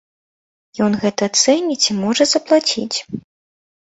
[0.85, 2.97] Ён гэта цэніць і можа заплаціць.